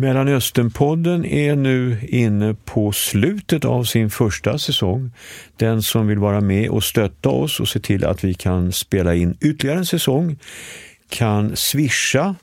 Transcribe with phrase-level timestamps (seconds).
[0.00, 5.10] Mellanösternpodden är nu inne på slutet av sin första säsong.
[5.56, 9.14] Den som vill vara med och stötta oss och se till att vi kan spela
[9.14, 10.38] in ytterligare en säsong
[11.08, 12.34] kan swisha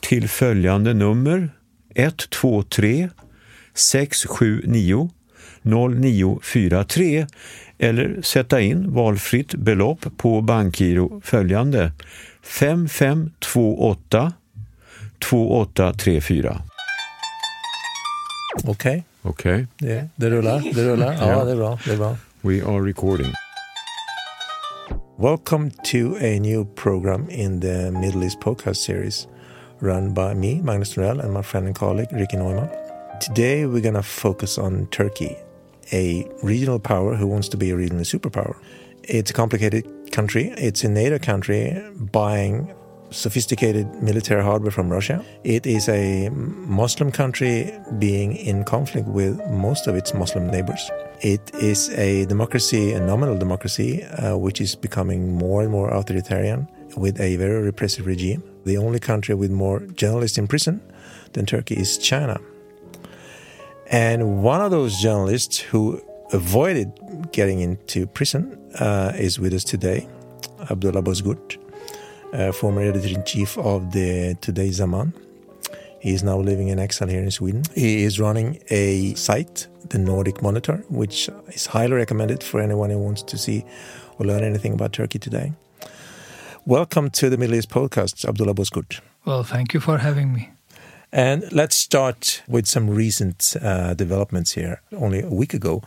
[0.00, 1.48] till följande nummer
[1.94, 3.08] 123
[3.74, 5.10] 679
[5.62, 7.26] 0943
[7.78, 11.92] eller sätta in valfritt belopp på bankgiro följande
[12.42, 14.32] 5528
[15.18, 16.62] 2834.
[18.62, 19.04] Okej.
[19.22, 19.52] Okay.
[19.54, 19.66] Okay.
[19.78, 20.62] Det, det rullar.
[20.74, 21.12] Det rullar.
[21.12, 21.78] Ja, det är er bra.
[21.84, 22.16] Det är bra.
[22.42, 23.32] We are recording.
[25.18, 29.28] Welcome to a new program in the Middle East podcast series
[29.80, 32.68] run by me, Magnus Norell, and my friend and colleague Ricky Neumann.
[33.20, 35.36] Today we're going to focus on Turkey,
[35.92, 38.54] a regional power who wants to be a regional superpower.
[39.02, 40.52] It's a complicated country.
[40.56, 42.72] It's a NATO country buying
[43.14, 45.24] sophisticated military hardware from Russia.
[45.44, 50.90] It is a Muslim country being in conflict with most of its Muslim neighbors.
[51.20, 56.68] It is a democracy, a nominal democracy, uh, which is becoming more and more authoritarian
[56.96, 58.42] with a very repressive regime.
[58.64, 60.80] The only country with more journalists in prison
[61.32, 62.38] than Turkey is China.
[63.90, 66.00] And one of those journalists who
[66.32, 66.92] avoided
[67.32, 70.08] getting into prison uh, is with us today,
[70.70, 71.63] Abdullah Bozkurt
[72.34, 75.14] uh, former editor in chief of the Today Zaman.
[76.00, 77.62] He is now living in exile here in Sweden.
[77.74, 82.98] He is running a site, the Nordic Monitor, which is highly recommended for anyone who
[82.98, 83.64] wants to see
[84.18, 85.52] or learn anything about Turkey today.
[86.66, 89.00] Welcome to the Middle East podcast, Abdullah Bozkurt.
[89.24, 90.50] Well, thank you for having me.
[91.12, 94.82] And let's start with some recent uh, developments here.
[94.92, 95.82] Only a week ago,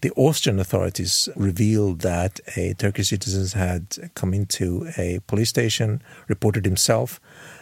[0.00, 6.64] the Austrian authorities revealed that a Turkish citizen had come into a police station, reported
[6.64, 7.20] himself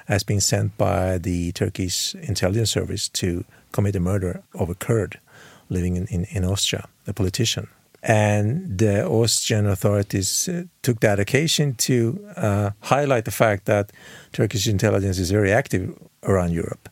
[0.09, 5.21] as being sent by the Turkish intelligence service to commit a murder of a Kurd
[5.69, 7.69] living in, in, in Austria, a politician.
[8.03, 13.93] And the Austrian authorities uh, took that occasion to uh, highlight the fact that
[14.33, 16.91] Turkish intelligence is very active around Europe.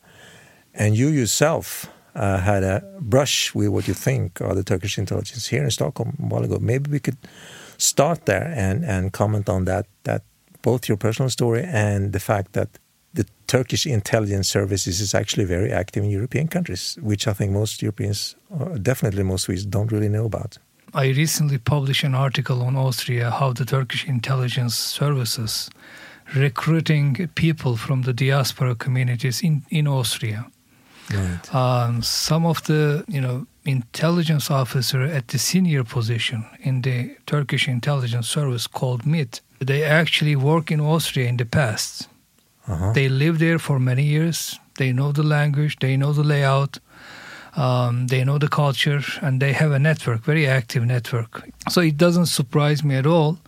[0.72, 5.48] And you yourself uh, had a brush with what you think of the Turkish intelligence
[5.48, 6.58] here in Stockholm a while ago.
[6.60, 7.16] Maybe we could
[7.78, 10.22] start there and, and comment on that, that
[10.62, 12.68] both your personal story and the fact that
[13.14, 17.82] the Turkish intelligence services is actually very active in European countries, which I think most
[17.82, 18.36] Europeans,
[18.80, 20.58] definitely most Swedes, don't really know about.
[20.94, 25.70] I recently published an article on Austria how the Turkish intelligence services
[26.34, 30.46] recruiting people from the diaspora communities in, in Austria.
[31.12, 31.54] Right.
[31.54, 37.68] Um, some of the you know intelligence officer at the senior position in the Turkish
[37.68, 42.08] intelligence service called MIT, they actually work in Austria in the past.
[42.66, 42.92] Uh-huh.
[42.92, 44.58] They live there for many years.
[44.78, 45.78] They know the language.
[45.80, 46.78] They know the layout.
[47.56, 51.42] Um, they know the culture, and they have a network, very active network.
[51.68, 53.38] So it doesn't surprise me at all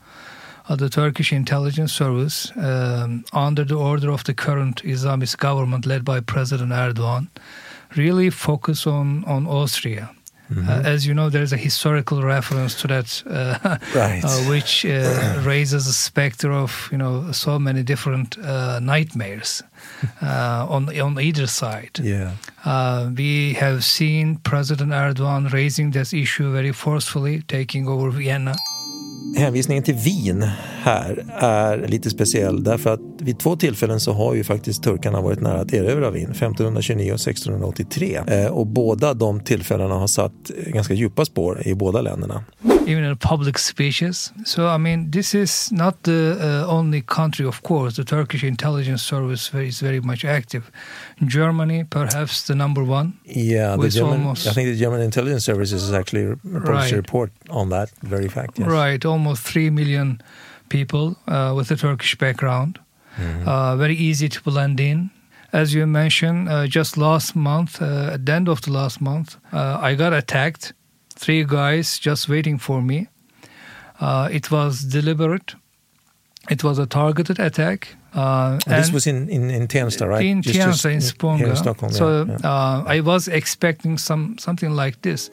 [0.68, 6.04] uh, the Turkish intelligence service, um, under the order of the current Islamist government led
[6.04, 7.28] by President Erdogan,
[7.96, 10.10] really focus on, on Austria.
[10.50, 10.68] Mm-hmm.
[10.68, 14.22] Uh, as you know, there's a historical reference to that, uh, right.
[14.22, 19.62] Uh, which uh, raises a specter of you know so many different uh, nightmares
[20.20, 21.98] on on either side.
[22.02, 22.32] Yeah,
[23.16, 28.54] we have seen President Erdogan raising this issue very forcefully, taking over Vienna.
[29.36, 30.50] Hänvisningen till Wien
[30.84, 35.40] här är lite speciell därför att vid två tillfällen så har ju faktiskt turkarna varit
[35.40, 38.20] nära att erövra Wien, 1529 och 1683.
[38.26, 42.44] Eh, och båda de tillfällena har satt ganska djupa spår i båda länderna.
[42.86, 44.32] even in public speeches.
[44.44, 47.96] So, I mean, this is not the uh, only country, of course.
[47.96, 50.70] The Turkish intelligence service is very much active.
[51.26, 53.12] Germany, perhaps the number one.
[53.24, 56.92] Yeah, the German, almost, I think the German intelligence services is actually right.
[56.92, 58.58] a report on that very fact.
[58.58, 58.68] Yes.
[58.68, 60.22] Right, almost three million
[60.78, 62.72] people uh, with a Turkish background.
[63.16, 63.48] Mm-hmm.
[63.48, 65.10] Uh, very easy to blend in
[65.54, 69.36] as you mentioned, uh, just last month, uh, at the end of the last month,
[69.52, 70.72] uh, I got attacked
[71.14, 73.06] three guys just waiting for me.
[74.00, 75.54] Uh, it was deliberate.
[76.50, 77.96] It was a targeted attack.
[78.12, 79.68] Uh, this was in, in, in
[80.08, 80.26] right?
[80.26, 81.48] In just, in Spånga.
[81.48, 85.30] in Stockholm, so yeah, uh, I was expecting some something like this.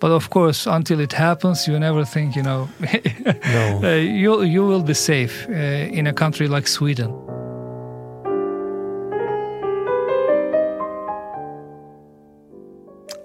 [0.00, 2.68] But of course, until it happens, you never think, you know,
[3.46, 3.80] no.
[3.82, 7.12] Uh, you, you will be safe uh, in a country like Sweden.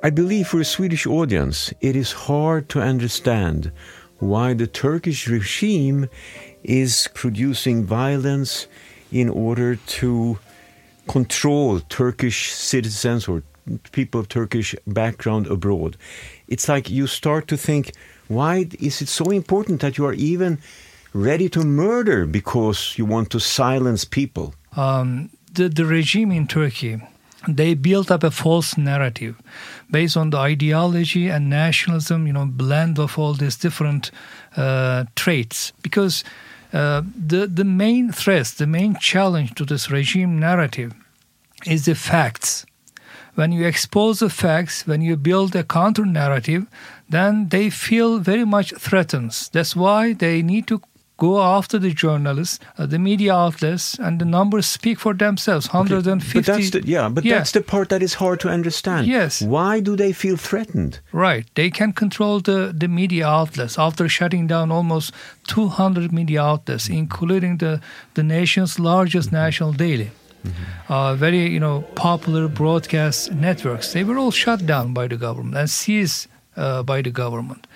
[0.01, 3.71] I believe for a Swedish audience, it is hard to understand
[4.19, 6.09] why the Turkish regime
[6.63, 8.67] is producing violence
[9.11, 10.39] in order to
[11.07, 13.43] control Turkish citizens or
[13.91, 15.97] people of Turkish background abroad.
[16.47, 17.91] It's like you start to think,
[18.27, 20.59] why is it so important that you are even
[21.13, 24.53] ready to murder because you want to silence people?
[24.75, 27.01] Um, the, the regime in Turkey,
[27.47, 29.35] they built up a false narrative
[29.89, 34.11] based on the ideology and nationalism, you know, blend of all these different
[34.55, 35.71] uh, traits.
[35.81, 36.23] Because
[36.73, 40.93] uh, the the main threat, the main challenge to this regime narrative,
[41.65, 42.65] is the facts.
[43.39, 46.65] When you expose the facts, when you build a counter narrative,
[47.07, 49.31] then they feel very much threatened.
[49.53, 50.81] That's why they need to
[51.15, 55.67] go after the journalists, uh, the media outlets, and the numbers speak for themselves.
[55.73, 56.39] 150.
[56.39, 57.37] But that's the, yeah, but Yeah.
[57.37, 59.07] that's the part that is hard to understand.
[59.07, 59.41] Yes.
[59.41, 60.99] Why do they feel threatened?
[61.13, 61.45] Right.
[61.55, 65.13] They can control the, the media outlets after shutting down almost
[65.47, 67.79] 200 media outlets, including the,
[68.15, 70.11] the nation's largest national daily.
[70.87, 73.93] Uh, very, you know, popular broadcast networks.
[73.93, 77.67] They were all shut down by the government and seized uh, by the government,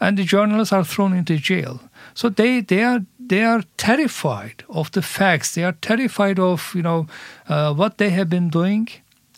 [0.00, 1.80] and the journalists are thrown into jail.
[2.14, 5.54] So they they are they are terrified of the facts.
[5.54, 7.06] They are terrified of you know
[7.48, 8.88] uh, what they have been doing,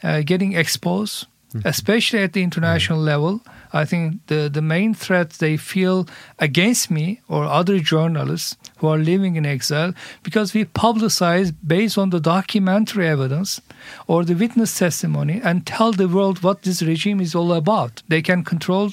[0.03, 1.67] uh, getting exposed, Mm-hmm.
[1.67, 3.41] especially at the international level.
[3.73, 6.07] I think the, the main threat they feel
[6.39, 12.11] against me or other journalists who are living in exile because we publicize based on
[12.11, 13.63] the documentary evidence
[14.07, 18.03] or the witness testimony and tell the world what this regime is all about.
[18.09, 18.93] They can control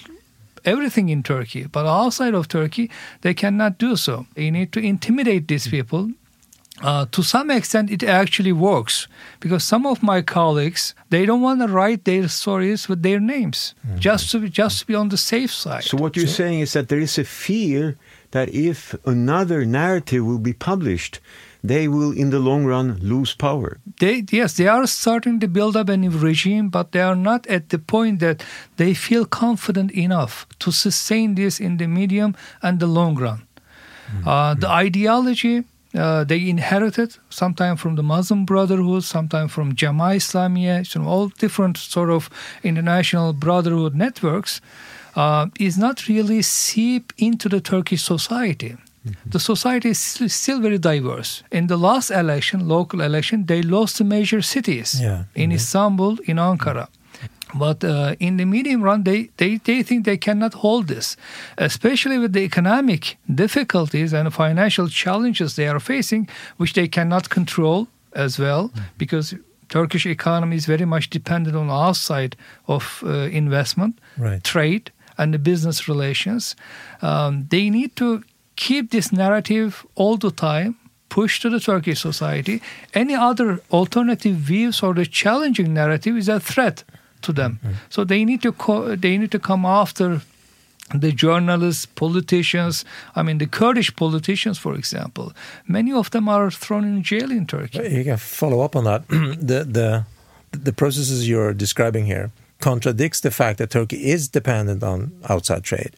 [0.64, 4.28] everything in Turkey, but outside of Turkey, they cannot do so.
[4.38, 5.72] You need to intimidate these mm.
[5.72, 6.12] people.
[6.82, 9.08] Uh, to some extent, it actually works
[9.40, 13.74] because some of my colleagues they don't want to write their stories with their names
[13.98, 15.84] just to be, just to be on the safe side.
[15.84, 17.96] So what you're saying is that there is a fear
[18.32, 21.22] that if another narrative will be published,
[21.64, 23.78] they will in the long run lose power.
[24.00, 27.48] they yes they are starting to build up a new regime but they are not
[27.48, 28.44] at the point that
[28.78, 33.40] they feel confident enough to sustain this in the medium and the long run
[34.26, 35.64] uh, the ideology
[35.96, 41.78] uh, they inherited sometime from the Muslim Brotherhood, sometime from Jama Islamiyah, so all different
[41.78, 42.30] sort of
[42.64, 44.60] international brotherhood networks,
[45.16, 48.76] uh, is not really seep into the Turkish society.
[49.34, 50.00] The society is
[50.34, 51.44] still- very diverse.
[51.52, 55.24] In the last election, local election, they lost the major cities Yeah.
[55.36, 56.88] in Istanbul, in Ankara.
[57.58, 61.16] But uh, in the medium run, they, they, they think they cannot hold this,
[61.58, 67.88] especially with the economic difficulties and financial challenges they are facing, which they cannot control
[68.14, 69.36] as well, because
[69.70, 72.36] Turkish economy is very much dependent on outside
[72.68, 74.44] of uh, investment, Right.
[74.44, 76.56] trade, and the business relations.
[77.02, 78.24] Um, they need to
[78.58, 80.76] keep this narrative all the time
[81.10, 82.62] push to the Turkish society.
[82.94, 86.84] Any other alternative views or the challenging narrative is a threat
[87.26, 87.60] to them.
[87.60, 87.74] Mm-hmm.
[87.90, 90.22] So they need to co- they need to come after
[90.94, 92.86] the journalists, politicians.
[93.16, 95.34] I mean, the Kurdish politicians, for example,
[95.68, 97.80] many of them are thrown in jail in Turkey.
[97.90, 99.08] You can follow up on that.
[99.10, 100.06] the the
[100.52, 102.30] the processes you're describing here
[102.60, 105.92] contradicts the fact that Turkey is dependent on outside trade.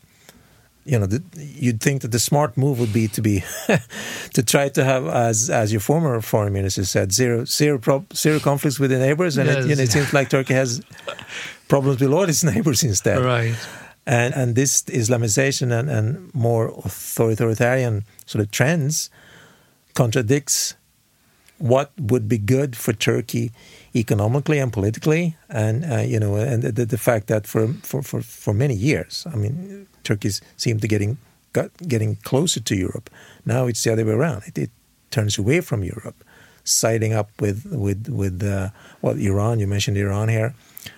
[0.88, 3.44] You know, the, you'd think that the smart move would be to be
[4.34, 7.80] to try to have, as as your former foreign minister said, zero zero
[8.14, 10.82] zero conflicts with the neighbors, and it, you know, it seems like Turkey has
[11.68, 13.20] problems with all its neighbors instead.
[13.24, 13.56] Right.
[14.06, 19.10] And and this Islamization and, and more authoritarian sort of trends
[19.94, 20.76] contradicts
[21.58, 23.52] what would be good for Turkey
[23.96, 28.22] economically and politically, and uh, you know, and the, the fact that for, for, for,
[28.22, 31.18] for many years, I mean, Turkey seemed to getting
[31.54, 33.10] got, getting closer to Europe.
[33.46, 34.44] Now it's the other way around.
[34.48, 34.72] It, it
[35.10, 36.18] turns away from Europe,
[36.64, 38.70] siding up with with with uh,
[39.02, 39.60] well, Iran.
[39.60, 40.54] You mentioned Iran here,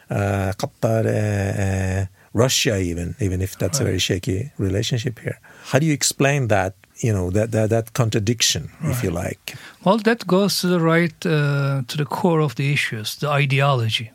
[0.10, 5.40] uh, Qatar, uh, uh, Russia, even even if that's a very shaky relationship here.
[5.72, 6.74] How do you explain that?
[7.04, 9.56] You know that that, that contradiction, if you like.
[9.86, 14.12] Well, that goes to the right, uh, to the core of the issues, the ideology.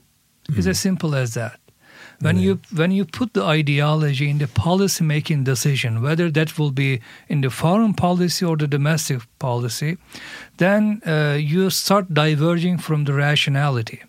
[0.49, 1.59] It's as simple as that.
[2.21, 6.71] When you when you put the ideology in the policy making decision, whether that will
[6.71, 9.97] be in the foreign policy or the domestic policy,
[10.57, 14.03] then uh, you start diverging from the rationality.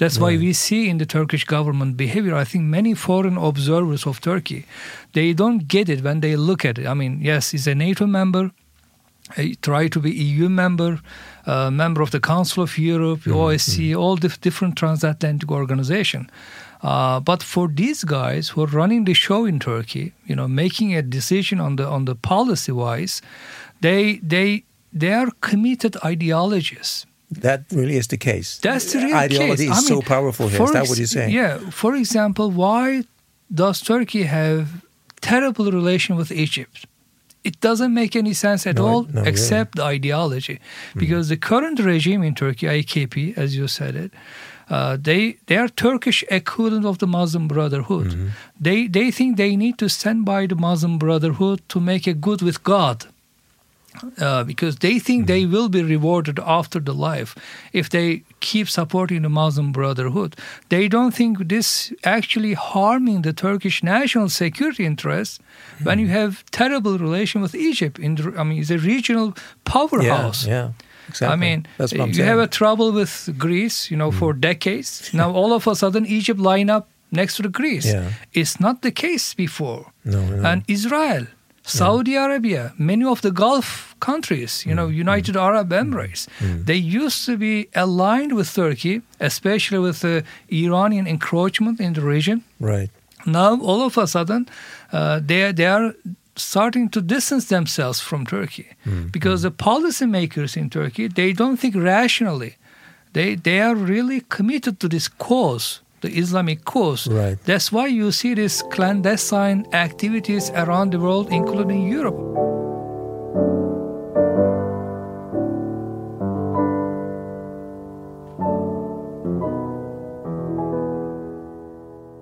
[0.00, 2.34] That's why we see in the Turkish government behavior.
[2.34, 4.64] I think many foreign observers of Turkey,
[5.12, 6.86] they don't get it when they look at it.
[6.86, 8.50] I mean, yes, he's a NATO member,
[9.60, 11.00] try to be EU member,
[11.44, 16.30] uh, member of the Council of Europe, OSCE, all the different transatlantic organization.
[16.82, 20.94] Uh, but for these guys who are running the show in Turkey, you know, making
[20.96, 23.20] a decision on the on the policy wise,
[23.80, 27.06] they they they are committed ideologists.
[27.42, 28.58] That really is the case.
[28.62, 29.78] That's the real Ideology case.
[29.78, 30.62] is I mean, so powerful here.
[30.64, 31.32] Is that what you're saying?
[31.34, 31.58] Yeah.
[31.70, 33.04] For example, why
[33.54, 34.66] does Turkey have
[35.20, 36.86] terrible relation with Egypt?
[37.44, 39.28] It doesn't make any sense at No, all, no, really.
[39.30, 40.58] except the ideology,
[40.96, 44.10] because the current regime in Turkey, AKP, as you said it,
[44.70, 48.06] uh, they they are Turkish equivalent of the Muslim Brotherhood.
[48.06, 48.28] Mm-hmm.
[48.60, 52.40] They they think they need to stand by the Muslim Brotherhood to make a good
[52.40, 53.06] with God
[54.18, 57.34] uh, because they think they will be rewarded after the life
[57.72, 60.36] if they keep supporting the Muslim Brotherhood.
[60.68, 65.38] They don't think this actually harming the Turkish national security interests
[65.82, 67.98] when you have terrible relation with Egypt.
[67.98, 69.34] In the, I mean, it's a regional
[69.64, 70.46] powerhouse.
[70.46, 70.72] Yeah, yeah.
[71.10, 71.34] Exactly.
[71.34, 72.28] I mean, That's what I'm you saying.
[72.32, 73.14] have a trouble with
[73.44, 74.90] Greece, you know, for decades.
[75.20, 76.84] Now, all of a sudden, Egypt line up
[77.20, 77.86] next to the Greece.
[77.94, 78.08] Yeah.
[78.40, 80.42] It's not the case before no, no.
[80.50, 81.24] and Israel,
[81.80, 86.22] Saudi Arabia, many of the Gulf countries, you know, Mm, United Arab Emirates,
[86.68, 88.96] they used to be aligned with Turkey,
[89.30, 90.16] especially with the
[90.64, 92.38] Iranian encroachment in the region.
[92.72, 92.90] right.
[93.26, 94.42] Now, all of a sudden,
[94.98, 95.86] uh, they they are
[96.36, 101.74] starting to distance themselves from Turkey Mm, because the policymakers in Turkey they don't think
[101.76, 102.56] rationally.
[103.12, 107.08] They they are really committed to this cause, the Islamic cause.
[107.08, 107.38] Right.
[107.44, 112.18] That's why you see these clandestine activities around the world, including Europe.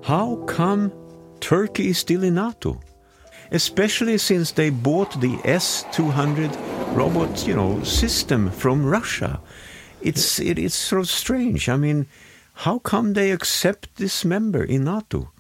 [0.03, 0.91] How come
[1.41, 2.81] Turkey is still in NATO?
[3.51, 9.41] Especially since they bought the S-200 robot, you know, system from Russia.
[10.01, 11.69] It's it is sort of strange.
[11.69, 12.07] I mean,
[12.65, 15.31] how come they accept this member in NATO?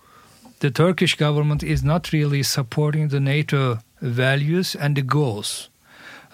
[0.61, 5.69] the Turkish government is not really supporting the NATO values and the goals.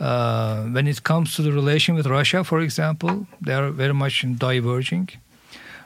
[0.00, 4.24] Uh, when it comes to the relation with Russia, for example, they are very much
[4.38, 5.08] diverging.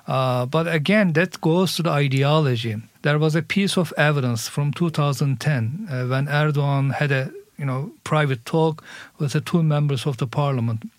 [0.08, 2.76] Uh, but again, that goes to the ideology.
[3.02, 7.92] There was a piece of evidence from 2010 uh, when Erdogan had a you know
[8.04, 8.82] private talk
[9.18, 10.90] with the two members of the parliament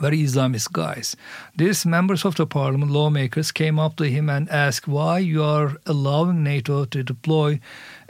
[0.00, 1.16] very Islamist guys.
[1.56, 5.76] These members of the parliament, lawmakers, came up to him and asked why you are
[5.86, 7.60] allowing NATO to deploy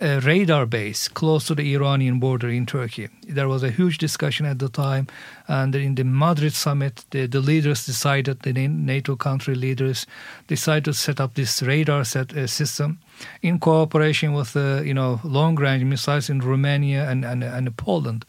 [0.00, 3.08] a radar base close to the Iranian border in Turkey.
[3.28, 5.06] There was a huge discussion at the time,
[5.46, 10.06] and in the Madrid summit, the, the leaders decided, the NATO country leaders
[10.46, 12.98] decided to set up this radar set, uh, system
[13.42, 18.24] in cooperation with uh, you know long-range missiles in Romania and, and, and Poland.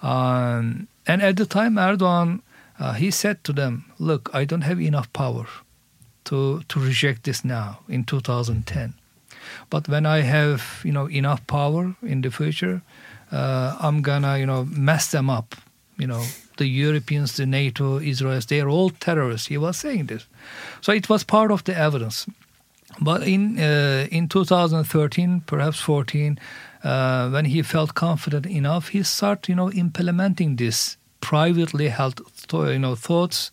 [0.00, 2.40] Um, and at the time, Erdogan
[2.78, 5.46] uh, he said to them, "Look, I don't have enough power
[6.24, 8.94] to to reject this now in 2010,
[9.70, 12.82] but when I have you know enough power in the future,
[13.32, 15.54] uh, I'm gonna you know mess them up.
[15.98, 16.24] You know,
[16.56, 20.26] the Europeans, the NATO, Israel, they are all terrorists." He was saying this,
[20.80, 22.26] so it was part of the evidence.
[23.00, 26.38] But in uh, in 2013, perhaps 14,
[26.84, 32.20] uh, when he felt confident enough, he started you know implementing this privately held
[32.52, 33.50] you know thoughts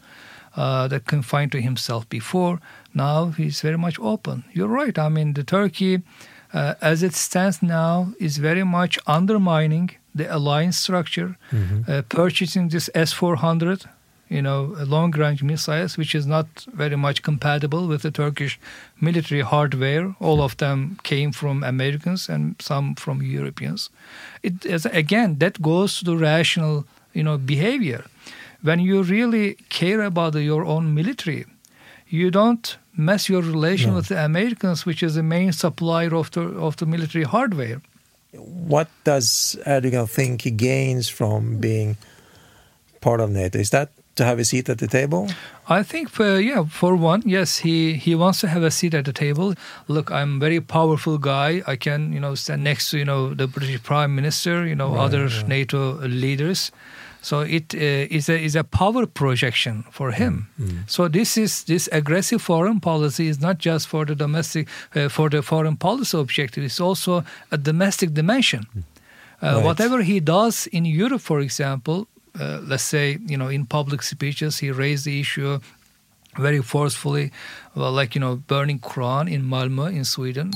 [0.55, 2.59] uh, that confined to himself before.
[2.93, 4.43] Now he's very much open.
[4.53, 4.97] You're right.
[4.97, 6.01] I mean, the Turkey,
[6.53, 11.37] uh, as it stands now, is very much undermining the alliance structure,
[11.87, 13.85] uh, purchasing this S-400,
[14.29, 18.57] you know, long-range missiles, which is not very much compatible with the Turkish
[19.01, 20.15] military hardware.
[20.21, 23.89] All of them came from Americans and some from Europeans.
[24.41, 26.85] It is, again that goes to the rational
[27.17, 28.01] you know behavior
[28.67, 31.45] when you really care about your own military
[32.19, 32.77] you don't
[33.09, 33.95] mess your relation No.
[33.97, 37.79] with the americans which is the main supplier of the of the military hardware
[38.75, 41.95] What does Erdogan think he gains from being
[42.99, 43.59] part of NATO?
[43.59, 45.27] Is that to have a seat at the table?
[45.69, 49.05] I think, for, yeah, for one, yes, he, he wants to have a seat at
[49.05, 49.53] the table.
[49.87, 51.63] Look, I'm a very powerful guy.
[51.65, 54.91] I can, you know, stand next to, you know, the British Prime Minister, you know,
[54.91, 55.47] Right, other right.
[55.47, 56.71] NATO leaders.
[57.25, 60.33] So it uh, is a is a power projection for him.
[60.87, 65.29] So this is this aggressive foreign policy is not just for the domestic uh, for
[65.29, 66.65] the foreign policy objective.
[66.65, 68.61] It's also a domestic dimension.
[68.67, 68.81] Uh,
[69.41, 69.65] Right.
[69.65, 71.95] Whatever he does in Europe, for example,
[72.39, 75.59] uh, let's say you know in public speeches he raised the issue
[76.39, 77.31] very forcefully,
[77.73, 80.51] well, like you know burning Quran in Malmö in Sweden.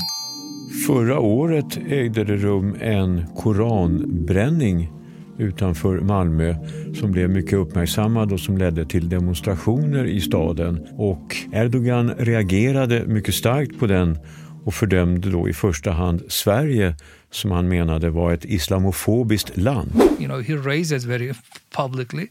[0.87, 4.98] Förra året ägde det rum en koranbränning
[5.39, 6.55] utanför Malmö
[6.99, 10.87] som blev mycket uppmärksammad och som ledde till demonstrationer i staden.
[10.91, 14.17] Och Erdogan reagerade mycket starkt på den
[14.63, 16.95] och fördömde då i första hand Sverige
[17.31, 19.91] som han menade var ett islamofobiskt land.
[20.19, 21.33] You know, he raised it very
[21.69, 22.27] publicly,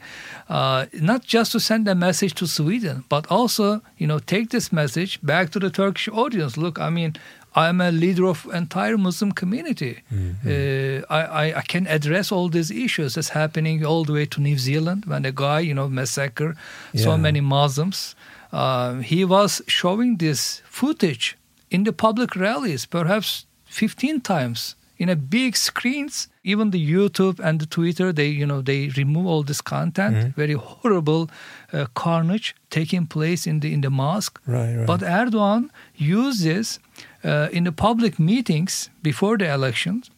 [0.51, 4.73] uh, not just to send a message to Sweden, but also, you know, take this
[4.73, 6.61] message back to the Turkish audience.
[6.61, 7.17] Look, I mean,
[7.55, 10.03] I'm a leader of entire Muslim community.
[10.13, 10.49] Mm-hmm.
[10.49, 14.41] Uh, I, I, I, can address all these issues that's happening all the way to
[14.41, 16.57] New Zealand when a guy, you know, massacre
[16.93, 17.03] yeah.
[17.05, 18.15] so many Muslims.
[18.53, 21.37] Uh, he was showing this footage
[21.71, 26.29] in the public rallies, perhaps 15 times in a big screens.
[26.45, 30.17] Even the YouTube and the Twitter, they you know they remove all this content.
[30.17, 30.41] Mm-hmm.
[30.41, 31.31] Very horrible
[31.73, 34.41] uh, carnage taking place in the in the mosque.
[34.47, 34.87] Right, right.
[34.87, 36.81] But Erdogan uses
[37.25, 40.11] uh, in the public meetings before the elections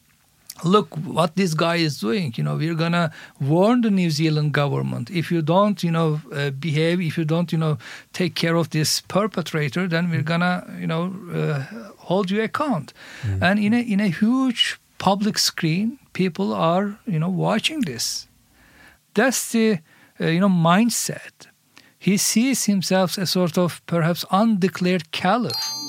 [0.64, 2.32] look what this guy is doing.
[2.36, 5.10] You know we're gonna warn the new zealand government.
[5.10, 7.78] If you don't you know uh, behave if you don't you know
[8.12, 11.62] take care of this perpetrator then we're gonna you know uh,
[11.98, 12.92] hold you account.
[13.22, 13.42] Mm.
[13.42, 18.26] and in a in a huge public screen people are you know watching this.
[19.14, 19.78] That's the
[20.20, 21.46] uh, you know mindset.
[21.98, 25.79] He sees himself as sort of perhaps undeclared caliph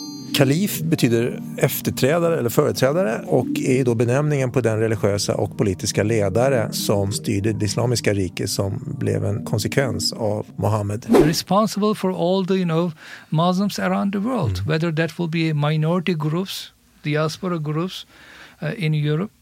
[0.42, 6.72] Kalif betyder efterträdare eller företrädare och är då benämningen på den religiösa och politiska ledare
[6.72, 11.06] som styrde det islamiska riket som blev en konsekvens av Mohammed.
[11.26, 12.92] Responsible for all the you know
[13.30, 14.68] Muslims around the world, mm.
[14.68, 16.72] whether that will be minority groups,
[17.04, 18.06] diaspora groups
[18.62, 19.34] uh, in Europe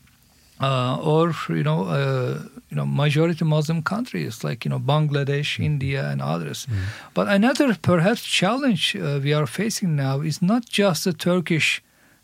[0.62, 2.40] uh, or you know uh,
[2.70, 5.66] you know majority Muslim countries like you know Bangladesh, mm.
[5.66, 6.68] India, and others.
[6.70, 6.76] Mm.
[7.14, 11.82] But another perhaps challenge uh, we are facing now is not just the Turkish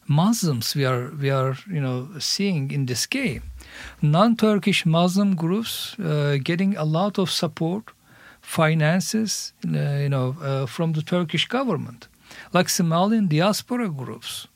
[0.07, 3.41] Muslims we are we are you know seeing in this game.
[4.01, 7.91] Non-Turkish Muslim groups uh, getting a lot of support,
[8.41, 12.07] finances, uh, you know, uh, from the Turkish government,
[12.53, 14.47] like Somalian diaspora groups.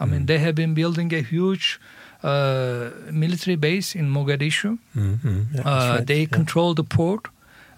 [0.00, 0.10] I mm.
[0.10, 1.80] mean, they have been building a huge
[2.22, 4.78] military base in Mogadishu.
[4.96, 5.40] Mm-hmm.
[5.54, 6.06] Yeah, uh, right.
[6.06, 6.26] They yeah.
[6.26, 7.28] control the port,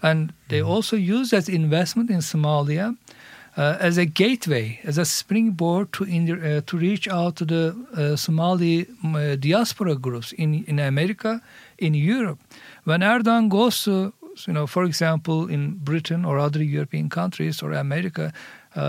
[0.01, 0.69] and they mm-hmm.
[0.69, 2.95] also use as investment in Somalia
[3.57, 8.15] uh, as a gateway, as a springboard to uh, to reach out to the uh,
[8.15, 11.41] Somali uh, diaspora groups in in America,
[11.77, 12.39] in Europe.
[12.83, 14.13] When Erdogan goes to,
[14.45, 18.33] you know, for example, in Britain or other European countries or America,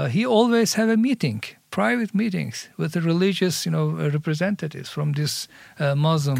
[0.08, 1.42] he always have a meeting
[1.76, 5.46] private meetings with the religious, you know, representatives from these
[5.78, 6.38] uh, Muslim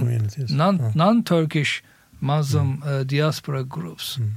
[0.49, 0.93] non oh.
[0.95, 1.83] non-Turkish
[2.21, 2.87] Muslim mm.
[2.87, 4.07] uh, diaspora groups.
[4.17, 4.31] Mm.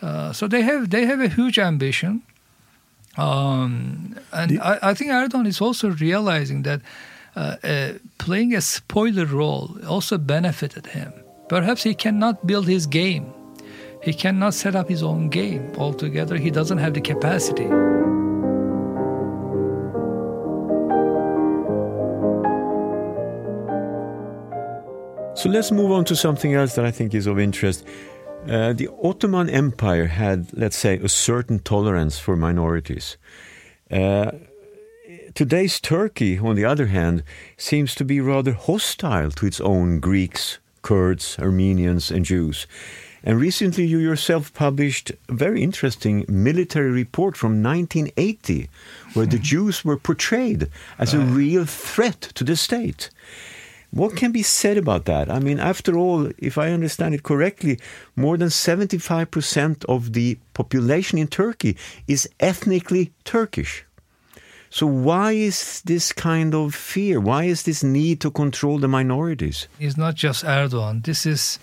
[0.00, 2.22] Uh, so they have they have a huge ambition,
[3.18, 6.80] um, and I, I, think Erdogan is also realizing that
[7.36, 11.12] uh, uh, playing a spoiler role also benefited him.
[11.48, 13.26] Perhaps he cannot build his game.
[14.02, 16.36] He cannot set up his own game altogether.
[16.36, 17.68] He doesn't have the capacity.
[25.38, 27.86] So let's move on to something else that I think is of interest.
[28.48, 33.16] Uh, the Ottoman Empire had, let's say, a certain tolerance for minorities.
[33.88, 34.32] Uh,
[35.36, 37.22] today's Turkey, on the other hand,
[37.56, 42.66] seems to be rather hostile to its own Greeks, Kurds, Armenians, and Jews.
[43.22, 48.68] And recently, you yourself published a very interesting military report from 1980,
[49.14, 53.10] where the Jews were portrayed as a real threat to the state.
[53.90, 55.30] What can be said about that?
[55.30, 57.78] I mean, after all, if I understand it correctly,
[58.16, 63.84] more than 75% of the population in Turkey is ethnically Turkish.
[64.70, 67.20] So, why is this kind of fear?
[67.20, 69.66] Why is this need to control the minorities?
[69.80, 71.02] It's not just Erdogan.
[71.02, 71.58] This is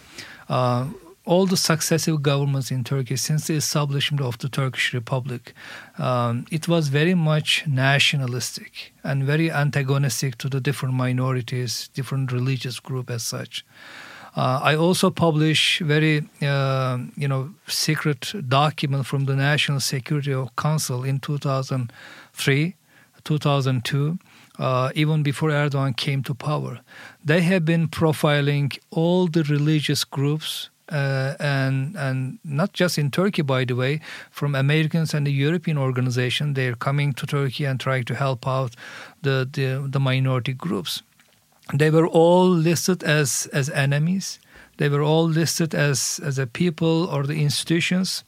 [0.49, 0.88] uh,
[1.25, 5.53] all the successive governments in Turkey since the establishment of the Turkish Republic,
[5.97, 12.79] um, it was very much nationalistic and very antagonistic to the different minorities, different religious
[12.79, 13.65] group as such.
[14.35, 21.03] Uh, I also publish very, uh, you know, secret document from the National Security Council
[21.03, 22.75] in 2003,
[23.23, 24.19] 2002.
[24.57, 26.79] Uh, even before Erdogan came to power.
[27.21, 33.41] They have been profiling all the religious groups uh, and and not just in Turkey,
[33.41, 38.05] by the way, from Americans and the European organization, they're coming to Turkey and trying
[38.05, 38.75] to help out
[39.21, 41.01] the, the, the minority groups.
[41.73, 44.39] They were all listed as as enemies.
[44.77, 48.23] They were all listed as as a people or the institutions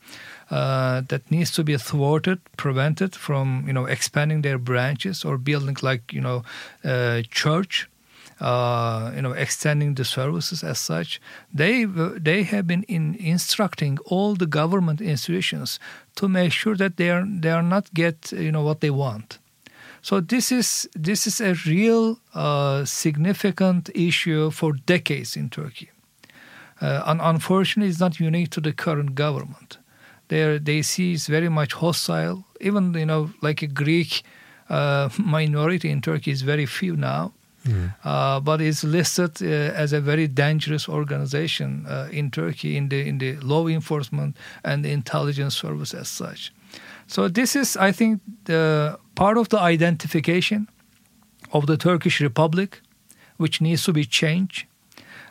[0.49, 5.77] uh, that needs to be thwarted, prevented from you know expanding their branches or building
[5.83, 6.43] like you know
[6.83, 7.87] uh, church
[8.39, 11.19] uh, you know, extending the services as such.
[11.53, 15.79] They they have been in instructing all the government institutions
[16.15, 19.39] to make sure that they are they are not get you know what they want.
[20.01, 25.89] So this is this is a real uh, significant issue for decades in Turkey.
[26.79, 29.77] Uh, and unfortunately, it's not unique to the current government.
[30.27, 32.45] They they see it's very much hostile.
[32.61, 34.23] Even you know, like a Greek
[34.69, 37.33] uh, minority in Turkey is very few now,
[37.67, 37.93] mm.
[38.03, 43.07] uh, but it's listed uh, as a very dangerous organization uh, in Turkey in the
[43.07, 46.51] in the law enforcement and the intelligence service as such.
[47.07, 50.67] So this is, I think, the part of the identification
[51.51, 52.81] of the Turkish Republic,
[53.37, 54.65] which needs to be changed,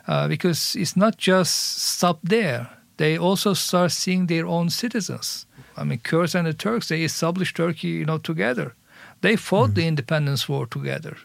[0.07, 2.69] uh, because it's not just stop there.
[2.97, 5.45] They also start seeing their own citizens.
[5.77, 8.73] I mean, Kurds and the Turks, they established Turkey, you know, together.
[9.21, 9.73] They fought mm-hmm.
[9.75, 11.17] the independence war together.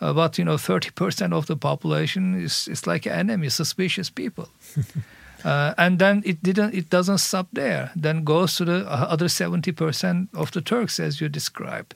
[0.00, 4.48] But you know, 30% of the population is, is like enemy, suspicious people.
[5.44, 7.90] uh, and then it didn't, it doesn't stop there.
[7.96, 11.94] Then goes to the other 70% of the Turks, as you described.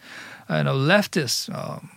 [0.50, 1.90] You know, leftists, um,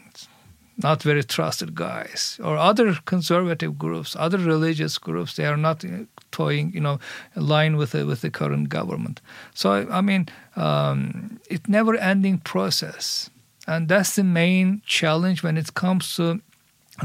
[0.78, 5.36] not very trusted guys, or other conservative groups, other religious groups.
[5.36, 7.00] They are not uh, toying, you know,
[7.36, 9.22] in line with the, with the current government.
[9.54, 13.30] So I mean, um, it's never-ending process.
[13.68, 16.42] And that's the main challenge when it comes to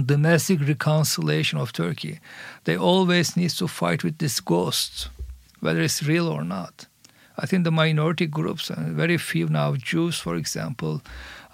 [0.04, 2.20] domestic reconciliation of Turkey.
[2.64, 5.08] They always need to fight with this ghost,
[5.60, 6.86] whether it's real or not.
[7.38, 11.00] I think the minority groups, uh, very few now, Jews, for example,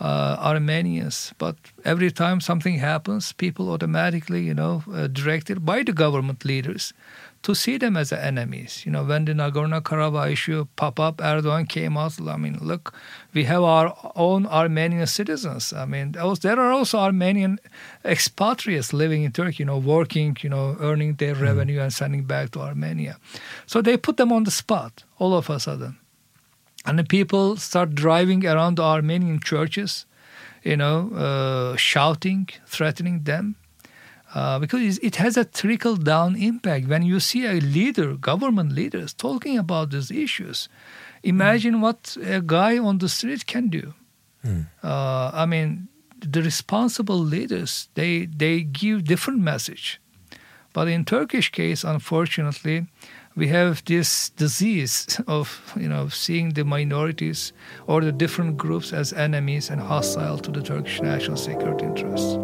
[0.01, 5.92] uh, Armenians, but every time something happens, people automatically, you know, uh, directed by the
[5.92, 6.92] government leaders
[7.46, 8.82] to see them as enemies.
[8.85, 12.20] You know, when the Nagorno-Karabakh issue pop up, Erdogan came out.
[12.20, 12.92] I mean, look,
[13.35, 15.72] we have our own Armenian citizens.
[15.72, 17.61] I mean, there are also Armenian
[18.04, 19.59] expatriates living in Turkey.
[19.62, 21.42] You know, working, you know, earning their mm.
[21.42, 23.16] revenue and sending back to Armenia.
[23.66, 25.98] So they put them on the spot all of a sudden,
[26.85, 30.04] and the people start driving around the Armenian churches.
[30.64, 33.54] You know, uh, shouting, threatening them
[34.37, 36.87] uh, because it has a trickle down impact.
[36.88, 40.68] When you see a leader, government leaders, talking about these issues,
[41.22, 41.81] imagine mm.
[41.81, 43.94] what a guy on the street can do.
[44.44, 44.66] Mm.
[44.83, 45.88] Uh, I mean,
[46.20, 50.01] the responsible leaders they they give different message,
[50.75, 52.87] but in Turkish case, unfortunately,
[53.37, 57.55] we have this disease of you know seeing the minorities
[57.87, 62.37] or the different groups as enemies and hostile to the Turkish national security interests.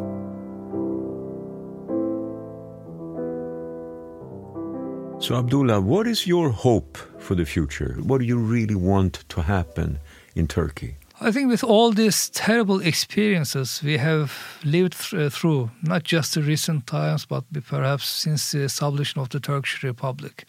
[5.22, 7.94] So, Abdullah, what is your hope for the future?
[8.02, 10.00] What do you really want to happen
[10.34, 10.96] in Turkey?
[11.20, 14.32] I think with all these terrible experiences we have
[14.64, 19.38] lived uh, through, not just the recent times, but perhaps since the establishment of the
[19.38, 20.44] Turkish Republic,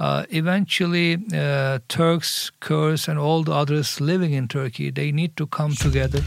[0.00, 5.46] uh, eventually uh, Turks, Kurds, and all the others living in Turkey, they need to
[5.46, 6.24] come together,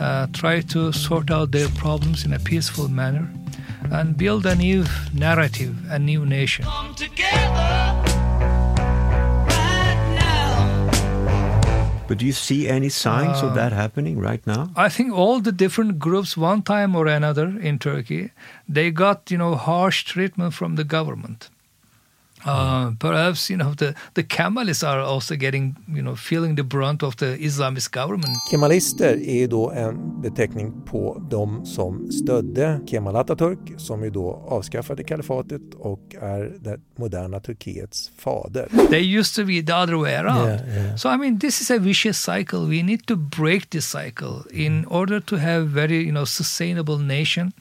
[0.00, 3.28] uh, try to sort out their problems in a peaceful manner,
[3.90, 6.64] and build a new narrative, a new nation.
[12.06, 14.70] But do you see any signs uh, of that happening right now?
[14.76, 18.30] I think all the different groups, one time or another in Turkey,
[18.68, 21.48] they got you know harsh treatment from the government.
[22.46, 27.02] Uh, perhaps you know the, the Kemalists are also getting you know feeling the brunt
[27.02, 28.36] of the Islamist government.
[28.50, 34.44] Kemalister är ju då en beteckning på de som stödde Kemal Atatürk som ju då
[34.48, 38.68] avskaffade kalifatet och är det moderna Turkiets fader.
[38.90, 40.48] They used to be the other way around.
[40.48, 40.96] Yeah, yeah.
[40.96, 42.58] So I mean this is a vicious cycle.
[42.58, 47.52] We need to break this cycle in order to have very you know sustainable nation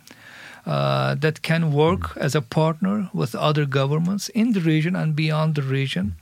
[0.65, 5.55] uh, that can work as a partner with other governments in the region and beyond
[5.55, 6.15] the region.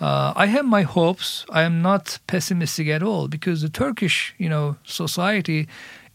[0.00, 1.46] Uh, I have my hopes.
[1.50, 5.68] I am not pessimistic at all because the Turkish, you know, society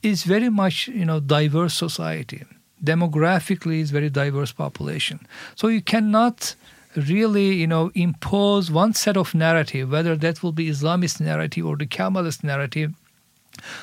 [0.03, 2.43] is very much, you know, diverse society.
[2.83, 5.19] Demographically, is very diverse population.
[5.55, 6.55] So you cannot
[6.95, 11.77] really, you know, impose one set of narrative, whether that will be Islamist narrative or
[11.77, 12.93] the Kemalist narrative,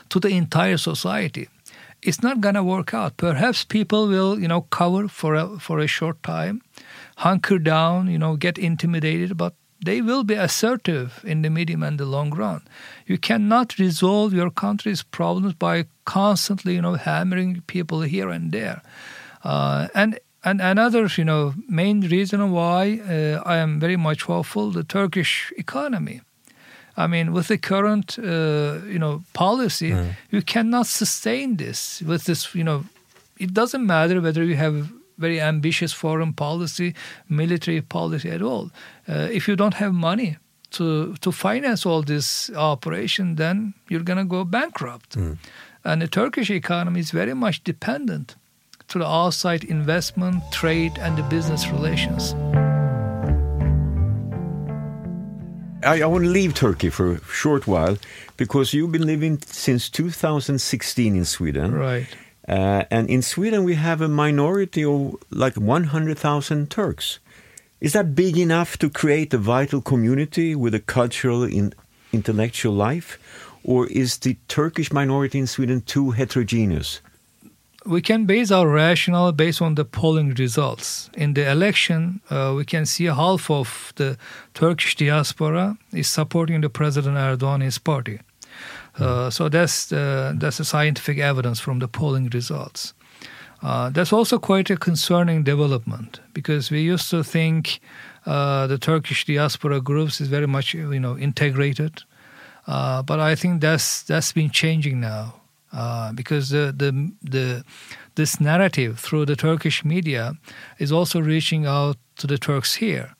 [0.09, 1.48] to the entire society
[2.03, 3.17] it's not going to work out.
[3.17, 6.63] Perhaps people will, you know, cover for a, for a short time,
[7.19, 11.99] hunker down, you know, get intimidated, but they will be assertive in the medium and
[11.99, 12.63] the long run.
[13.07, 18.83] You cannot resolve your country's problems by constantly, you know, hammering people here and there.
[19.45, 24.71] Uh, and and another, you know, main reason why uh, I am very much hopeful
[24.71, 26.21] the Turkish economy.
[26.99, 30.17] I mean, with the current, uh, you know, policy, mm.
[30.31, 32.55] you cannot sustain this with this.
[32.55, 32.85] You know,
[33.39, 36.95] it doesn't matter whether you have very ambitious foreign policy,
[37.29, 38.71] military policy at all.
[39.09, 40.37] Uh, if you don't have money
[40.71, 45.17] to to finance all this operation, then you're going to go bankrupt.
[45.17, 45.37] Mm.
[45.85, 48.37] And the Turkish economy is very much dependent
[48.89, 52.35] to the outside investment, trade, and the business relations.
[55.83, 57.99] I, I want to leave Turkey for a short while
[58.37, 61.73] because you've been living since 2016 in Sweden.
[61.73, 62.07] Right.
[62.49, 67.19] Uh, and in Sweden, we have a minority of like 100,000 Turks.
[67.81, 71.75] Is that big enough to create a vital community with a cultural and
[72.12, 73.19] intellectual life?
[73.62, 77.01] Or is the Turkish minority in Sweden too heterogeneous?
[77.88, 81.11] We can base our rationale based on the polling results.
[81.14, 84.18] In the election, uh, we can see half of the
[84.53, 88.20] Turkish diaspora is supporting the President Erdogan his party.
[88.98, 92.94] Uh, so that's uh, that's a scientific evidence from the polling results.
[93.62, 97.81] Uh, that's also quite a concerning development because we used to think
[98.27, 102.03] uh, the Turkish diaspora groups is very much you know integrated,
[102.66, 105.38] uh, but I think that's that's been changing now
[105.73, 107.65] uh, because the, the the
[108.15, 110.35] this narrative through the Turkish media
[110.79, 113.15] is also reaching out to the Turks here,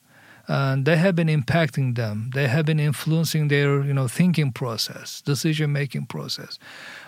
[0.47, 2.31] and they have been impacting them.
[2.33, 6.57] They have been influencing their you know thinking process, decision making process.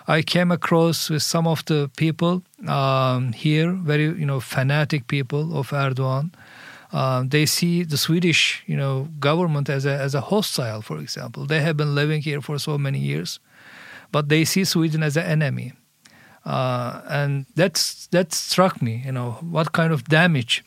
[0.06, 5.58] I came across with some of the people um, here, very you know fanatic people
[5.58, 6.32] of Erdogan.
[6.92, 10.82] Um, they see the Swedish, you know, government as a as a hostile.
[10.82, 13.40] For example, they have been living here for so many years,
[14.12, 15.72] but they see Sweden as an enemy,
[16.44, 19.02] uh, and that's that struck me.
[19.04, 20.62] You know, what kind of damage,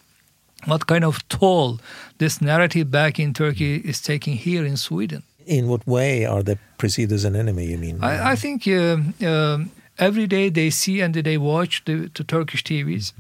[0.66, 1.80] what kind of toll
[2.18, 5.24] this narrative back in Turkey is taking here in Sweden.
[5.46, 7.68] In what way are they perceived as an enemy?
[7.68, 8.04] You mean?
[8.04, 12.64] I, I think um um, every day they see and they watch the, the Turkish
[12.64, 13.14] TVs,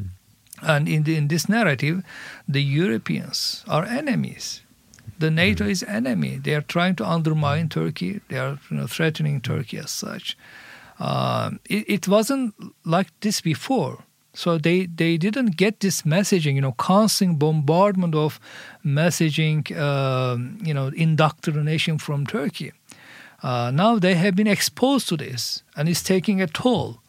[0.61, 2.03] and in the, in this narrative,
[2.47, 4.61] the Europeans are enemies.
[5.18, 6.38] The NATO is enemy.
[6.38, 8.22] They are trying to undermine Turkey.
[8.30, 10.38] They are you know, threatening Turkey as such.
[11.00, 12.54] Um, it, it wasn't
[12.86, 14.04] like this before.
[14.34, 18.39] So they, they didn't get this messaging, you know, constant bombardment of
[18.86, 22.74] messaging, um, you know, indoctrination from Turkey.
[23.41, 27.00] Uh, now they have been exposed to this, and it's taking a toll.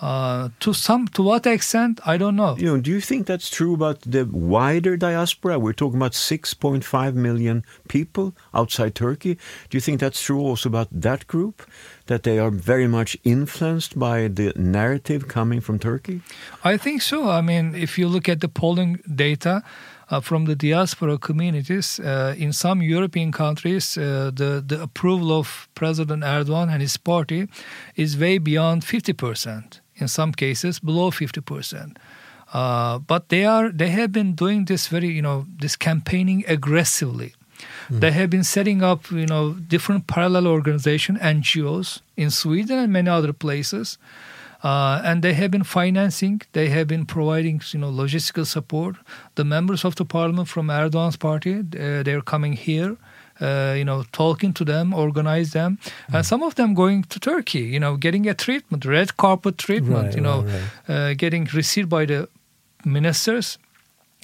[0.00, 2.56] Uh, to some, to what extent, I don't know.
[2.56, 5.58] You know, do you think that's true about the wider diaspora?
[5.58, 9.34] We're talking about 6.5 million people outside Turkey.
[9.68, 11.62] Do you think that's true also about that group?
[12.08, 16.20] That they are very much influenced by the narrative coming from Turkey?
[16.64, 17.28] I think so.
[17.38, 19.62] I mean, if you look at the polling data
[20.10, 25.68] uh, from the diaspora communities uh, in some European countries, uh, the the approval of
[25.74, 27.46] President Erdogan and his party
[27.94, 29.82] is way beyond fifty percent.
[30.00, 31.98] In some cases, below fifty percent.
[32.54, 37.32] Uh, but they are they have been doing this very you know this campaigning aggressively.
[37.90, 43.08] They have been setting up you know different parallel organization NGOs in Sweden and many
[43.10, 43.98] other places.
[44.64, 48.96] Uh, and they have been financing, they have been providing, you know, logistical support.
[49.36, 52.96] The members of the parliament from Erdogan's party, uh, they're coming here,
[53.40, 55.78] uh, you know, talking to them, organize them,
[56.12, 60.06] and some of them going to Turkey, you know, getting a treatment, red carpet treatment,
[60.06, 62.28] Right, you know, right, Uh, getting received by the
[62.84, 63.58] ministers.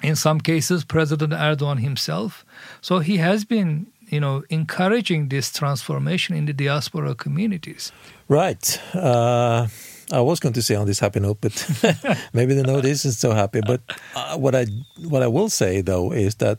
[0.02, 2.44] In some cases, President Erdogan himself.
[2.80, 7.92] So he has been, you know, encouraging this transformation in the diaspora communities.
[8.28, 8.80] Right.
[8.94, 9.68] Uh,
[10.12, 11.52] I was going to say on this happy note, but
[12.35, 13.61] maybe the note isn't so happy.
[13.66, 13.80] But
[14.14, 14.66] uh, what I
[15.09, 16.59] what I will say though is that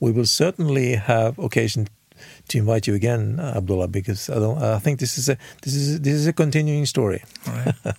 [0.00, 1.86] we will certainly have occasion
[2.48, 4.60] to invite you again, Abdullah, because I don't.
[4.62, 7.22] I think this is a this is this is a continuing story.
[7.46, 7.74] All right.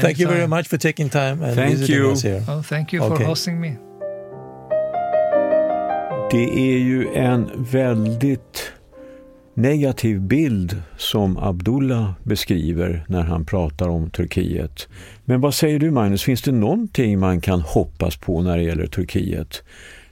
[0.00, 2.10] Thank you very much for taking time and Thank visiting you.
[2.10, 2.42] us here.
[2.48, 3.24] Oh, thank you for Okay.
[3.24, 3.76] hosting me.
[6.30, 8.72] Det är ju en väldigt
[9.54, 14.88] negativ bild som Abdullah beskriver när han pratar om Turkiet.
[15.24, 18.86] Men vad säger du Magnus, finns det någonting man kan hoppas på när det gäller
[18.86, 19.62] Turkiet?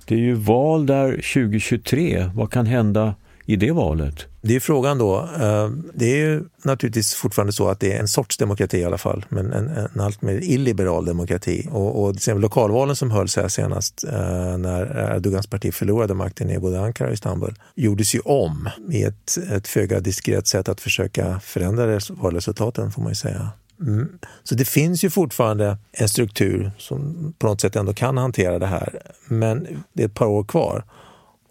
[0.06, 2.30] Det är ju val där 2023.
[2.34, 3.14] Vad kan hända
[3.46, 4.26] i det valet?
[4.42, 5.28] Det är frågan då.
[5.40, 8.98] Eh, det är ju naturligtvis fortfarande så att det är en sorts demokrati i alla
[8.98, 11.68] fall, men en, en allt mer illiberal demokrati.
[11.70, 16.58] Och, och till lokalvalen som hölls här senast eh, när Erdogans parti förlorade makten i
[16.58, 21.40] både Ankara och Istanbul gjordes ju om i ett, ett föga diskret sätt att försöka
[21.40, 23.50] förändra valresultaten får man ju säga.
[23.80, 24.08] Mm.
[24.42, 28.66] Så det finns ju fortfarande en struktur som på något sätt ändå kan hantera det
[28.66, 29.00] här.
[29.28, 30.84] Men det är ett par år kvar.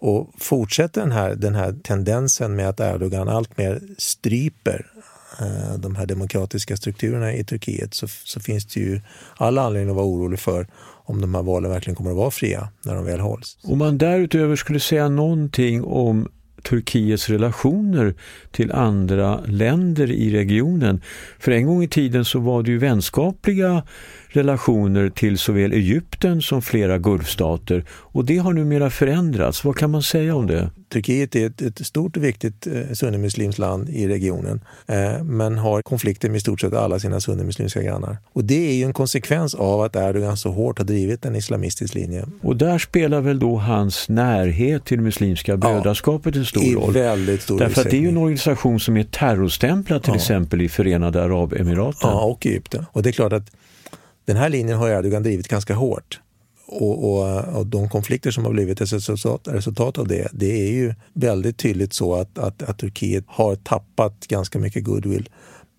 [0.04, 4.86] Och fortsätter den här, den här tendensen med att Erdogan alltmer stryper
[5.40, 9.00] eh, de här demokratiska strukturerna i Turkiet så, så finns det ju
[9.36, 10.66] alla anledning att vara orolig för
[11.04, 13.58] om de här valen verkligen kommer att vara fria när de väl hålls.
[13.62, 16.28] Om man därutöver skulle säga någonting om
[16.62, 18.14] Turkiets relationer
[18.50, 21.02] till andra länder i regionen.
[21.38, 23.82] För en gång i tiden så var det ju vänskapliga
[24.36, 29.64] relationer till såväl Egypten som flera Gulfstater och det har numera förändrats.
[29.64, 30.70] Vad kan man säga om det?
[30.88, 35.82] Turkiet är ett, ett stort och viktigt eh, sunnimuslimskt land i regionen eh, men har
[35.82, 38.16] konflikter med i stort sett alla sina sunnimuslimska grannar.
[38.32, 41.94] Och det är ju en konsekvens av att Erdogan så hårt har drivit en islamistisk
[41.94, 42.24] linje.
[42.42, 46.92] Och där spelar väl då hans närhet till Muslimska brödraskapet ja, en stor roll?
[46.92, 50.16] väldigt stor Därför att det är ju en organisation som är terrorstämplad till ja.
[50.16, 52.10] exempel i Förenade Arabemiraten.
[52.10, 52.86] Ja, och Egypten.
[52.92, 53.50] Och det är klart att
[54.24, 56.20] den här linjen har Erdogan drivit ganska hårt.
[56.66, 60.72] Och, och, och, de konflikter som har blivit ett resultat, resultat, av det, det är
[60.72, 65.28] ju väldigt tydligt så att, att, att, Turkiet har tappat ganska mycket goodwill.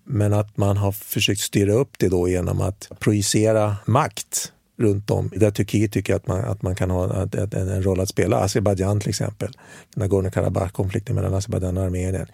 [0.04, 5.30] Men att man har försökt styra upp det då genom att projicera makt runt om
[5.36, 8.36] där Turkiet tycker att man, att man kan ha en, en roll att spela.
[8.36, 9.52] Azerbajdzjan till exempel,
[9.96, 12.26] Nagorno-Karabach-konflikten mellan Azerbajdzjan och Armenien.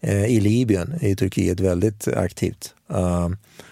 [0.00, 2.74] Eh, I Libyen är Turkiet väldigt aktivt.
[2.90, 3.28] Uh,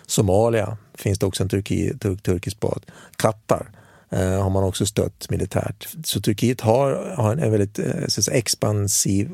[0.07, 2.83] Somalia finns det också en turki, turk, turkisk bas.
[3.17, 3.71] Qatar
[4.11, 5.89] eh, har man också stött militärt.
[6.05, 9.31] Så Turkiet har, har en väldigt eh, expansiv,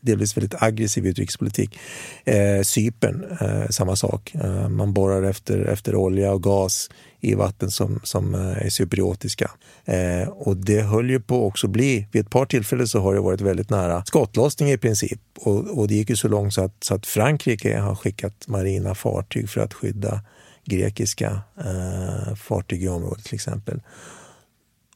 [0.00, 1.78] delvis väldigt aggressiv utrikespolitik.
[2.24, 4.34] Eh, Cypern, eh, samma sak.
[4.34, 9.50] Eh, man borrar efter, efter olja och gas i vatten som, som eh, är cypriotiska.
[9.84, 13.20] Eh, och det höll ju på också bli, vid ett par tillfällen så har det
[13.20, 15.20] varit väldigt nära skottlossning i princip.
[15.38, 18.94] Och, och det gick ju så långt så att, så att Frankrike har skickat marina
[18.94, 20.20] fartyg för att skydda
[20.64, 23.80] grekiska eh, fartyg i området till exempel.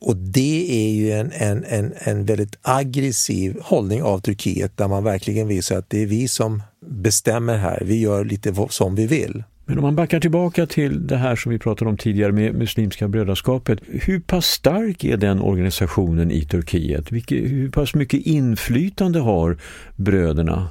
[0.00, 5.04] Och det är ju en, en, en, en väldigt aggressiv hållning av Turkiet där man
[5.04, 7.82] verkligen visar att det är vi som bestämmer här.
[7.86, 9.44] Vi gör lite som vi vill.
[9.64, 13.08] Men om man backar tillbaka till det här som vi pratade om tidigare med Muslimska
[13.08, 13.78] brödraskapet.
[13.86, 17.12] Hur pass stark är den organisationen i Turkiet?
[17.12, 19.58] Vilke, hur pass mycket inflytande har
[19.96, 20.68] bröderna?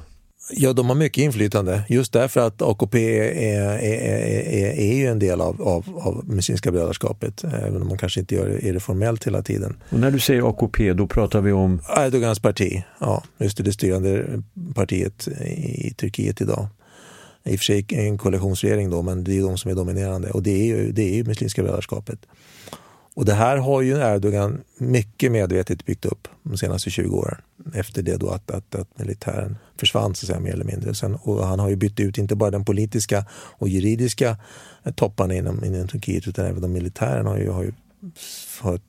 [0.50, 5.18] Ja, de har mycket inflytande just därför att AKP är, är, är, är ju en
[5.18, 9.26] del av, av, av Muslimska brödraskapet, även om man kanske inte gör det, det formellt
[9.26, 9.76] hela tiden.
[9.90, 11.80] Och när du säger AKP, då pratar vi om?
[11.96, 14.42] Erdogans parti, ja, just det, det styrande
[14.74, 16.66] partiet i Turkiet idag.
[17.44, 20.42] I och för sig en koalitionsregering då, men det är de som är dominerande och
[20.42, 22.18] det är ju, det är ju Muslimska brödraskapet.
[23.14, 27.38] Och det här har ju Erdogan mycket medvetet byggt upp de senaste 20 åren.
[27.74, 30.94] Efter det då att, att, att militären försvann så att säga, mer eller mindre.
[30.94, 34.36] Sen, och han har ju bytt ut inte bara den politiska och juridiska
[34.94, 37.72] topparna inom, inom Turkiet utan även de militären har ju, har ju
[38.48, 38.82] fått,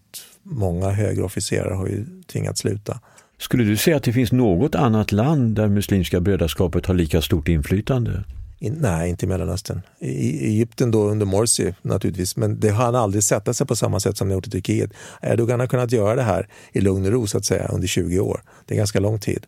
[0.44, 3.00] många högre officerare har ju tvingats sluta.
[3.38, 7.48] Skulle du säga att det finns något annat land där Muslimska brödraskapet har lika stort
[7.48, 8.24] inflytande?
[8.64, 9.82] In, nej, inte i Mellanöstern.
[10.00, 14.00] I Egypten då under Morsi naturligtvis, men det har han aldrig sätta sig på samma
[14.00, 14.92] sätt som han gjort i Turkiet.
[15.22, 18.20] Erdogan har kunnat göra det här i lugn och ro så att säga under 20
[18.20, 18.42] år.
[18.66, 19.46] Det är ganska lång tid.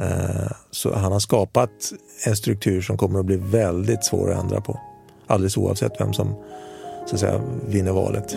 [0.00, 1.70] Uh, så han har skapat
[2.26, 4.80] en struktur som kommer att bli väldigt svår att ändra på.
[5.26, 6.34] Alldeles oavsett vem som
[7.06, 8.36] så att säga, vinner valet.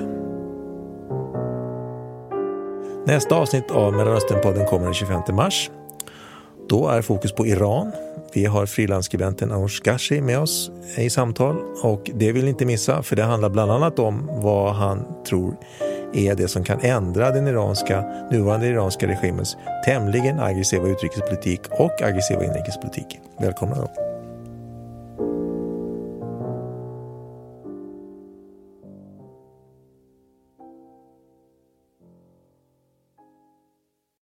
[3.05, 5.69] Nästa avsnitt av Mellanösternpodden kommer den 25 mars.
[6.69, 7.91] Då är fokus på Iran.
[8.33, 13.03] Vi har frilansskribenten Anoush Gashi med oss i samtal och det vill ni inte missa
[13.03, 15.55] för det handlar bland annat om vad han tror
[16.13, 22.43] är det som kan ändra den iranska, nuvarande iranska regimens tämligen aggressiva utrikespolitik och aggressiva
[22.43, 23.19] inrikespolitik.
[23.39, 24.10] Välkomna då!